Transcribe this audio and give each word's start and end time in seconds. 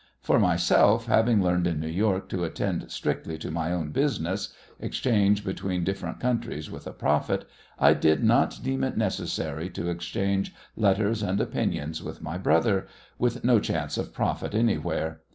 For 0.23 0.39
myself, 0.39 1.05
having 1.05 1.43
learned 1.43 1.67
in 1.67 1.79
New 1.79 1.87
York 1.87 2.27
to 2.29 2.43
attend 2.43 2.89
strictly 2.89 3.37
to 3.37 3.51
my 3.51 3.71
own 3.71 3.91
business 3.91 4.51
exchange 4.79 5.45
between 5.45 5.83
different 5.83 6.19
countries 6.19 6.71
with 6.71 6.87
a 6.87 6.91
profit 6.91 7.47
I 7.77 7.93
did 7.93 8.23
not 8.23 8.61
deem 8.63 8.83
it 8.83 8.97
necessary 8.97 9.69
to 9.69 9.91
exchange 9.91 10.55
letters 10.75 11.21
and 11.21 11.39
opinions 11.39 12.01
with 12.01 12.19
my 12.19 12.39
brother 12.39 12.87
with 13.19 13.43
no 13.43 13.59
chance 13.59 13.95
of 13.95 14.11
profit 14.11 14.55
anywhere. 14.55 15.21